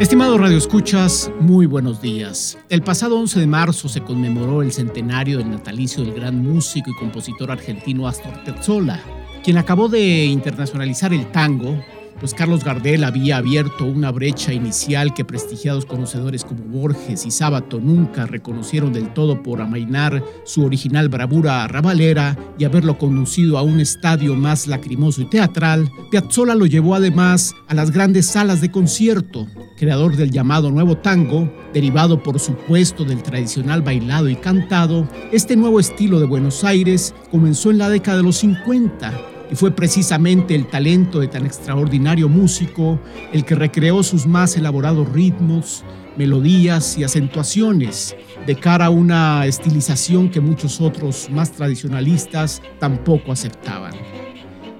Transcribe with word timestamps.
Estimados 0.00 0.40
radioescuchas, 0.40 1.30
muy 1.40 1.66
buenos 1.66 2.00
días. 2.00 2.58
El 2.68 2.82
pasado 2.82 3.18
11 3.18 3.40
de 3.40 3.46
marzo 3.46 3.88
se 3.88 4.02
conmemoró 4.02 4.62
el 4.62 4.70
centenario 4.72 5.38
del 5.38 5.50
natalicio 5.50 6.04
del 6.04 6.14
gran 6.14 6.42
músico 6.42 6.90
y 6.90 6.94
compositor 6.94 7.50
argentino 7.50 8.06
Astor 8.06 8.44
Piazzolla, 8.44 9.02
quien 9.42 9.58
acabó 9.58 9.88
de 9.88 10.26
internacionalizar 10.26 11.12
el 11.12 11.26
tango 11.32 11.82
pues 12.18 12.34
Carlos 12.34 12.64
Gardel 12.64 13.04
había 13.04 13.36
abierto 13.36 13.84
una 13.84 14.10
brecha 14.10 14.52
inicial 14.52 15.14
que 15.14 15.24
prestigiados 15.24 15.86
conocedores 15.86 16.44
como 16.44 16.64
Borges 16.64 17.26
y 17.26 17.30
Sábato 17.30 17.80
nunca 17.80 18.26
reconocieron 18.26 18.92
del 18.92 19.12
todo 19.12 19.42
por 19.42 19.60
amainar 19.60 20.24
su 20.44 20.64
original 20.64 21.08
bravura 21.08 21.66
rabalera 21.68 22.36
y 22.58 22.64
haberlo 22.64 22.98
conducido 22.98 23.58
a 23.58 23.62
un 23.62 23.80
estadio 23.80 24.34
más 24.34 24.66
lacrimoso 24.66 25.22
y 25.22 25.26
teatral, 25.26 25.90
Piazzolla 26.10 26.54
lo 26.54 26.66
llevó 26.66 26.94
además 26.94 27.54
a 27.68 27.74
las 27.74 27.90
grandes 27.90 28.26
salas 28.26 28.60
de 28.60 28.70
concierto, 28.70 29.46
creador 29.76 30.16
del 30.16 30.30
llamado 30.30 30.70
nuevo 30.70 30.96
tango, 30.96 31.52
derivado 31.72 32.22
por 32.22 32.38
supuesto 32.38 33.04
del 33.04 33.22
tradicional 33.22 33.82
bailado 33.82 34.28
y 34.28 34.36
cantado, 34.36 35.08
este 35.32 35.56
nuevo 35.56 35.80
estilo 35.80 36.20
de 36.20 36.26
Buenos 36.26 36.64
Aires 36.64 37.14
comenzó 37.30 37.70
en 37.70 37.78
la 37.78 37.90
década 37.90 38.18
de 38.18 38.22
los 38.22 38.36
50 38.38 39.35
y 39.50 39.54
fue 39.54 39.70
precisamente 39.70 40.54
el 40.54 40.66
talento 40.66 41.20
de 41.20 41.28
tan 41.28 41.46
extraordinario 41.46 42.28
músico 42.28 42.98
el 43.32 43.44
que 43.44 43.54
recreó 43.54 44.02
sus 44.02 44.26
más 44.26 44.56
elaborados 44.56 45.08
ritmos, 45.12 45.84
melodías 46.16 46.96
y 46.98 47.04
acentuaciones 47.04 48.16
de 48.46 48.56
cara 48.56 48.86
a 48.86 48.90
una 48.90 49.46
estilización 49.46 50.30
que 50.30 50.40
muchos 50.40 50.80
otros 50.80 51.28
más 51.30 51.52
tradicionalistas 51.52 52.62
tampoco 52.78 53.32
aceptaban. 53.32 53.94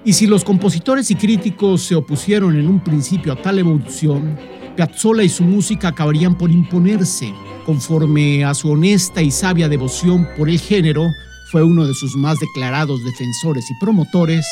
Y 0.05 0.13
si 0.13 0.27
los 0.27 0.45
compositores 0.45 1.11
y 1.11 1.17
críticos 1.17 1.83
se 1.83 1.97
opusieron 1.97 2.57
en 2.57 2.69
un 2.69 2.79
principio 2.79 3.33
a 3.33 3.43
tal 3.43 3.59
evolución, 3.59 4.39
Piazzolla 4.77 5.25
y 5.25 5.29
su 5.29 5.43
música 5.43 5.89
acabarían 5.89 6.37
por 6.37 6.51
imponerse, 6.51 7.33
conforme 7.65 8.45
a 8.45 8.55
su 8.55 8.71
honesta 8.71 9.23
y 9.23 9.31
sabia 9.31 9.69
devoción 9.69 10.29
por 10.37 10.49
el 10.49 10.61
género, 10.61 11.09
fue 11.51 11.63
uno 11.63 11.87
de 11.87 11.95
sus 11.95 12.17
más 12.17 12.39
declarados 12.41 13.05
defensores 13.05 13.71
y 13.71 13.75
promotores, 13.75 14.45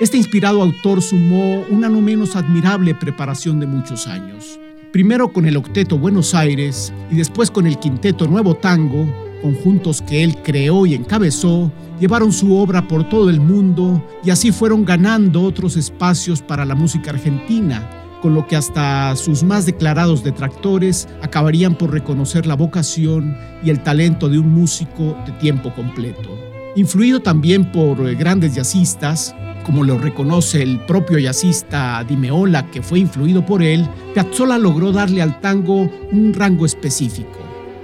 este 0.00 0.16
inspirado 0.16 0.62
autor 0.62 1.02
sumó 1.02 1.62
una 1.68 1.88
no 1.88 2.00
menos 2.00 2.36
admirable 2.36 2.94
preparación 2.94 3.60
de 3.60 3.66
muchos 3.66 4.06
años. 4.06 4.58
Primero 4.92 5.32
con 5.32 5.44
el 5.44 5.58
octeto 5.58 5.98
Buenos 5.98 6.34
Aires 6.34 6.92
y 7.10 7.16
después 7.16 7.50
con 7.50 7.66
el 7.66 7.78
quinteto 7.78 8.26
Nuevo 8.26 8.54
Tango, 8.54 9.06
conjuntos 9.42 10.00
que 10.00 10.24
él 10.24 10.38
creó 10.42 10.86
y 10.86 10.94
encabezó, 10.94 11.70
llevaron 12.00 12.32
su 12.32 12.56
obra 12.56 12.88
por 12.88 13.08
todo 13.08 13.28
el 13.28 13.40
mundo 13.40 14.02
y 14.24 14.30
así 14.30 14.50
fueron 14.50 14.86
ganando 14.86 15.42
otros 15.42 15.76
espacios 15.76 16.40
para 16.40 16.64
la 16.64 16.74
música 16.74 17.10
argentina, 17.10 18.07
con 18.20 18.34
lo 18.34 18.46
que 18.46 18.56
hasta 18.56 19.14
sus 19.16 19.42
más 19.42 19.66
declarados 19.66 20.24
detractores 20.24 21.08
acabarían 21.22 21.76
por 21.76 21.92
reconocer 21.92 22.46
la 22.46 22.54
vocación 22.54 23.36
y 23.62 23.70
el 23.70 23.82
talento 23.82 24.28
de 24.28 24.38
un 24.38 24.48
músico 24.50 25.16
de 25.26 25.32
tiempo 25.32 25.72
completo. 25.74 26.28
Influido 26.76 27.20
también 27.20 27.72
por 27.72 28.08
eh, 28.08 28.14
grandes 28.14 28.54
jazzistas, 28.54 29.34
como 29.64 29.84
lo 29.84 29.98
reconoce 29.98 30.62
el 30.62 30.78
propio 30.80 31.18
jazzista 31.18 32.04
Dimeola, 32.04 32.70
que 32.70 32.82
fue 32.82 33.00
influido 33.00 33.44
por 33.44 33.62
él, 33.62 33.86
Piazzolla 34.14 34.58
logró 34.58 34.92
darle 34.92 35.20
al 35.20 35.40
tango 35.40 35.90
un 36.12 36.32
rango 36.34 36.64
específico. 36.64 37.38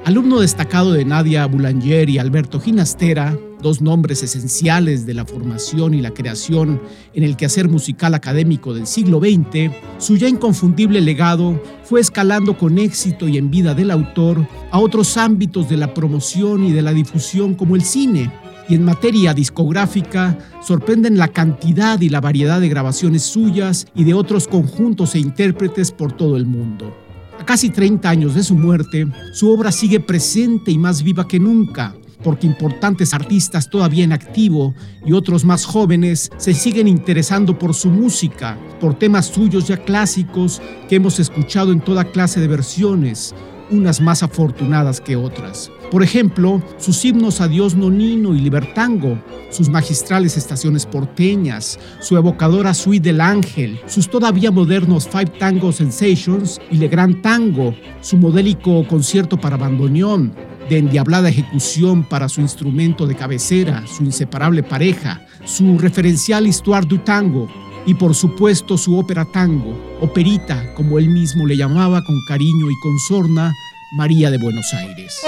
Alumno 0.05 0.41
destacado 0.41 0.93
de 0.93 1.05
Nadia 1.05 1.47
Boulanger 1.47 2.09
y 2.11 2.19
Alberto 2.19 2.61
Ginastera, 2.61 3.37
dos 3.65 3.81
nombres 3.81 4.23
esenciales 4.23 5.07
de 5.07 5.15
la 5.15 5.25
formación 5.25 5.95
y 5.95 6.03
la 6.03 6.13
creación 6.13 6.83
en 7.15 7.23
el 7.25 7.35
quehacer 7.35 7.67
musical 7.67 8.15
académico 8.15 8.75
del 8.75 8.87
siglo 8.87 9.19
XX, 9.19 9.73
su 9.99 10.19
ya 10.19 10.29
inconfundible 10.29 11.01
legado 11.01 11.61
fue 11.83 12.03
escalando 12.03 12.59
con 12.59 12.79
éxito 12.79 13.27
y 13.27 13.39
en 13.39 13.51
vida 13.51 13.75
del 13.75 13.91
autor 13.91 14.47
a 14.71 14.79
otros 14.79 15.17
ámbitos 15.17 15.71
de 15.71 15.79
la 15.79 15.95
promoción 15.95 16.63
y 16.65 16.73
de 16.73 16.83
la 16.83 16.93
difusión 16.93 17.55
como 17.55 17.75
el 17.75 17.83
cine. 17.83 18.31
Y 18.69 18.75
en 18.75 18.85
materia 18.85 19.33
discográfica, 19.33 20.39
sorprenden 20.63 21.17
la 21.17 21.29
cantidad 21.29 22.01
y 22.03 22.11
la 22.11 22.21
variedad 22.21 22.61
de 22.61 22.69
grabaciones 22.69 23.23
suyas 23.23 23.87
y 23.95 24.05
de 24.05 24.13
otros 24.13 24.47
conjuntos 24.47 25.15
e 25.15 25.21
intérpretes 25.21 25.91
por 25.91 26.13
todo 26.13 26.37
el 26.37 26.45
mundo. 26.45 26.95
A 27.41 27.47
casi 27.47 27.71
30 27.71 28.09
años 28.09 28.35
de 28.35 28.43
su 28.43 28.57
muerte, 28.57 29.07
su 29.33 29.51
obra 29.51 29.73
sigue 29.73 30.01
presente 30.01 30.71
y 30.71 30.79
más 30.79 31.03
viva 31.03 31.27
que 31.27 31.39
nunca, 31.39 31.95
porque 32.25 32.47
importantes 32.47 33.15
artistas 33.15 33.71
todavía 33.71 34.03
en 34.03 34.13
activo 34.13 34.75
y 35.07 35.13
otros 35.13 35.45
más 35.45 35.65
jóvenes 35.65 36.31
se 36.39 36.55
siguen 36.55 36.89
interesando 36.89 37.57
por 37.59 37.75
su 37.75 37.91
música, 37.91 38.59
por 38.81 38.95
temas 38.95 39.27
suyos 39.27 39.69
ya 39.69 39.77
clásicos 39.77 40.61
que 40.89 40.97
hemos 40.97 41.21
escuchado 41.21 41.71
en 41.71 41.81
toda 41.81 42.07
clase 42.11 42.41
de 42.41 42.49
versiones, 42.49 43.35
unas 43.71 44.01
más 44.01 44.23
afortunadas 44.23 45.01
que 45.01 45.17
otras. 45.17 45.71
Por 45.91 46.03
ejemplo, 46.03 46.63
sus 46.79 47.05
himnos 47.05 47.41
a 47.41 47.47
Dios 47.47 47.77
Nonino 47.77 48.35
y 48.35 48.41
Libertango, 48.41 49.19
sus 49.51 49.69
magistrales 49.69 50.37
estaciones 50.37 50.87
porteñas, 50.87 51.79
su 52.01 52.17
evocadora 52.17 52.75
suite 52.75 53.11
del 53.11 53.21
Ángel, 53.21 53.79
sus 53.87 54.11
todavía 54.11 54.51
modernos 54.51 55.09
Five 55.09 55.39
Tango 55.39 55.73
Sensations 55.73 56.61
y 56.71 56.79
Le 56.79 56.89
Gran 56.89 57.23
Tango, 57.23 57.75
su 58.01 58.17
modélico 58.17 58.87
concierto 58.89 59.37
para 59.37 59.57
bandoneón, 59.57 60.35
de 60.69 60.79
endiablada 60.79 61.29
ejecución 61.29 62.05
para 62.05 62.29
su 62.29 62.41
instrumento 62.41 63.07
de 63.07 63.17
cabecera, 63.17 63.85
su 63.87 64.05
inseparable 64.05 64.63
pareja, 64.63 65.21
su 65.45 65.79
referencial 65.79 66.47
Histoire 66.47 66.87
du 66.87 66.99
Tango 66.99 67.49
y 67.87 67.95
por 67.95 68.15
supuesto 68.15 68.79
su 68.79 68.99
ópera 68.99 69.25
tango, 69.25 69.79
operita 70.01 70.73
como 70.75 70.99
él 70.99 71.09
mismo 71.09 71.47
le 71.47 71.57
llamaba 71.57 72.03
con 72.03 72.17
cariño 72.29 72.71
y 72.71 72.81
con 72.83 72.99
sorna, 73.09 73.53
María 73.97 74.31
de 74.31 74.39
Buenos 74.39 74.73
Aires. 74.73 75.21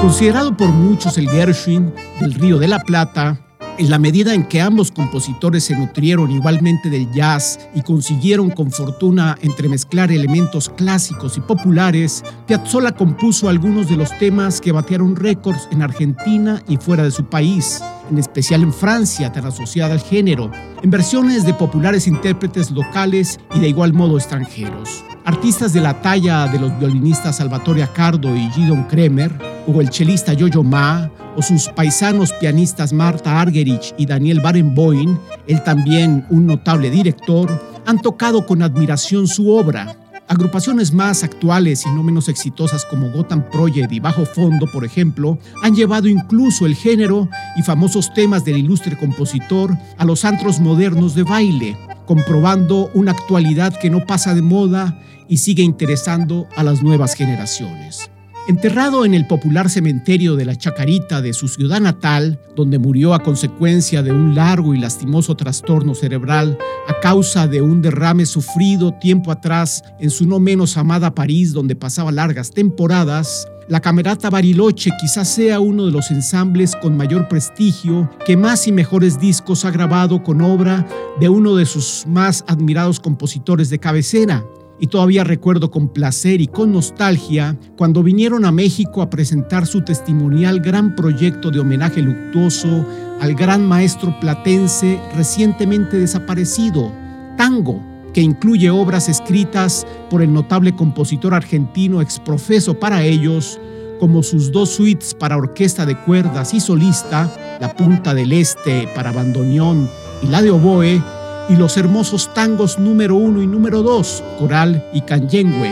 Considerado 0.00 0.56
por 0.56 0.68
muchos 0.68 1.18
el 1.18 1.28
Gershwin 1.28 1.92
del 2.20 2.34
Río 2.34 2.58
de 2.58 2.68
la 2.68 2.78
Plata, 2.80 3.40
en 3.78 3.90
la 3.90 3.98
medida 3.98 4.34
en 4.34 4.44
que 4.44 4.60
ambos 4.60 4.90
compositores 4.90 5.64
se 5.64 5.76
nutrieron 5.76 6.30
igualmente 6.30 6.88
del 6.90 7.10
jazz 7.12 7.58
y 7.74 7.82
consiguieron 7.82 8.50
con 8.50 8.70
fortuna 8.70 9.36
entremezclar 9.42 10.10
elementos 10.10 10.68
clásicos 10.68 11.36
y 11.36 11.40
populares, 11.40 12.24
Piazzolla 12.46 12.92
compuso 12.92 13.48
algunos 13.48 13.88
de 13.88 13.96
los 13.96 14.16
temas 14.18 14.60
que 14.60 14.72
batearon 14.72 15.16
récords 15.16 15.68
en 15.70 15.82
Argentina 15.82 16.62
y 16.68 16.76
fuera 16.76 17.02
de 17.02 17.10
su 17.10 17.26
país, 17.26 17.82
en 18.10 18.18
especial 18.18 18.62
en 18.62 18.72
Francia, 18.72 19.32
tan 19.32 19.46
asociada 19.46 19.94
al 19.94 20.00
género, 20.00 20.50
en 20.82 20.90
versiones 20.90 21.44
de 21.44 21.54
populares 21.54 22.06
intérpretes 22.06 22.70
locales 22.70 23.40
y 23.54 23.60
de 23.60 23.68
igual 23.68 23.92
modo 23.92 24.16
extranjeros. 24.16 25.04
Artistas 25.24 25.72
de 25.72 25.80
la 25.80 26.00
talla 26.00 26.46
de 26.46 26.58
los 26.58 26.78
violinistas 26.78 27.36
Salvatore 27.36 27.82
Accardo 27.82 28.34
y 28.36 28.48
Gidon 28.50 28.84
Kremer, 28.84 29.32
o 29.66 29.80
el 29.80 29.90
chelista 29.90 30.32
Jojo 30.38 30.62
Ma, 30.62 31.10
o 31.36 31.42
sus 31.42 31.68
paisanos 31.68 32.32
pianistas 32.32 32.92
Marta 32.92 33.40
Argerich 33.40 33.94
y 33.98 34.06
Daniel 34.06 34.40
Barenboim, 34.40 35.18
él 35.46 35.62
también 35.64 36.24
un 36.30 36.46
notable 36.46 36.90
director, 36.90 37.50
han 37.84 38.00
tocado 38.00 38.46
con 38.46 38.62
admiración 38.62 39.26
su 39.26 39.50
obra. 39.50 39.96
Agrupaciones 40.28 40.92
más 40.92 41.22
actuales 41.22 41.86
y 41.86 41.90
no 41.90 42.02
menos 42.02 42.28
exitosas 42.28 42.84
como 42.84 43.10
Gotham 43.10 43.48
Project 43.48 43.92
y 43.92 44.00
Bajo 44.00 44.26
Fondo, 44.26 44.66
por 44.72 44.84
ejemplo, 44.84 45.38
han 45.62 45.76
llevado 45.76 46.08
incluso 46.08 46.66
el 46.66 46.74
género 46.74 47.28
y 47.56 47.62
famosos 47.62 48.12
temas 48.12 48.44
del 48.44 48.58
ilustre 48.58 48.98
compositor 48.98 49.76
a 49.96 50.04
los 50.04 50.24
antros 50.24 50.58
modernos 50.58 51.14
de 51.14 51.22
baile, 51.22 51.76
comprobando 52.06 52.90
una 52.94 53.12
actualidad 53.12 53.78
que 53.78 53.88
no 53.88 54.04
pasa 54.04 54.34
de 54.34 54.42
moda 54.42 55.00
y 55.28 55.36
sigue 55.36 55.62
interesando 55.62 56.48
a 56.56 56.64
las 56.64 56.82
nuevas 56.82 57.14
generaciones. 57.14 58.10
Enterrado 58.48 59.04
en 59.04 59.12
el 59.12 59.26
popular 59.26 59.68
cementerio 59.68 60.36
de 60.36 60.44
la 60.44 60.54
Chacarita 60.54 61.20
de 61.20 61.32
su 61.32 61.48
ciudad 61.48 61.80
natal, 61.80 62.38
donde 62.54 62.78
murió 62.78 63.12
a 63.12 63.24
consecuencia 63.24 64.04
de 64.04 64.12
un 64.12 64.36
largo 64.36 64.72
y 64.72 64.78
lastimoso 64.78 65.36
trastorno 65.36 65.96
cerebral 65.96 66.56
a 66.86 67.00
causa 67.00 67.48
de 67.48 67.60
un 67.60 67.82
derrame 67.82 68.24
sufrido 68.24 68.94
tiempo 68.94 69.32
atrás 69.32 69.82
en 69.98 70.10
su 70.10 70.28
no 70.28 70.38
menos 70.38 70.76
amada 70.76 71.12
París, 71.12 71.52
donde 71.52 71.74
pasaba 71.74 72.12
largas 72.12 72.52
temporadas, 72.52 73.48
la 73.66 73.80
Camerata 73.80 74.30
Bariloche 74.30 74.92
quizás 75.00 75.26
sea 75.26 75.58
uno 75.58 75.86
de 75.86 75.90
los 75.90 76.12
ensambles 76.12 76.76
con 76.76 76.96
mayor 76.96 77.26
prestigio 77.26 78.08
que 78.24 78.36
más 78.36 78.68
y 78.68 78.72
mejores 78.72 79.18
discos 79.18 79.64
ha 79.64 79.72
grabado 79.72 80.22
con 80.22 80.40
obra 80.40 80.86
de 81.18 81.28
uno 81.28 81.56
de 81.56 81.66
sus 81.66 82.04
más 82.06 82.44
admirados 82.46 83.00
compositores 83.00 83.68
de 83.70 83.80
cabecera, 83.80 84.44
y 84.78 84.88
todavía 84.88 85.24
recuerdo 85.24 85.70
con 85.70 85.88
placer 85.88 86.40
y 86.40 86.46
con 86.48 86.72
nostalgia 86.72 87.56
cuando 87.76 88.02
vinieron 88.02 88.44
a 88.44 88.52
México 88.52 89.02
a 89.02 89.10
presentar 89.10 89.66
su 89.66 89.82
testimonial 89.82 90.60
gran 90.60 90.94
proyecto 90.94 91.50
de 91.50 91.60
homenaje 91.60 92.02
luctuoso 92.02 92.86
al 93.20 93.34
gran 93.34 93.66
maestro 93.66 94.18
platense 94.20 95.00
recientemente 95.14 95.98
desaparecido, 95.98 96.92
Tango, 97.36 97.82
que 98.12 98.20
incluye 98.20 98.70
obras 98.70 99.08
escritas 99.08 99.86
por 100.10 100.22
el 100.22 100.32
notable 100.32 100.74
compositor 100.74 101.34
argentino 101.34 102.00
exprofeso 102.00 102.78
para 102.78 103.02
ellos, 103.04 103.60
como 104.00 104.22
sus 104.22 104.52
dos 104.52 104.70
suites 104.70 105.14
para 105.14 105.36
orquesta 105.36 105.86
de 105.86 105.96
cuerdas 105.96 106.52
y 106.54 106.60
solista, 106.60 107.58
La 107.60 107.74
Punta 107.74 108.14
del 108.14 108.32
Este 108.32 108.88
para 108.94 109.12
bandoneón 109.12 109.88
y 110.22 110.26
la 110.28 110.42
de 110.42 110.50
oboe, 110.50 111.02
y 111.48 111.56
los 111.56 111.76
hermosos 111.76 112.32
tangos 112.34 112.78
número 112.78 113.14
uno 113.16 113.42
y 113.42 113.46
número 113.46 113.82
dos, 113.82 114.22
coral 114.38 114.84
y 114.92 115.02
canyengüe, 115.02 115.70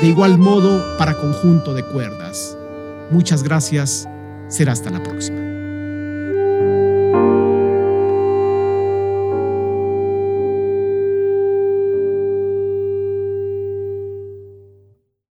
de 0.00 0.06
igual 0.06 0.38
modo 0.38 0.96
para 0.98 1.14
conjunto 1.14 1.74
de 1.74 1.84
cuerdas. 1.84 2.56
Muchas 3.10 3.42
gracias, 3.42 4.08
será 4.48 4.72
hasta 4.72 4.90
la 4.90 5.02
próxima. 5.02 5.45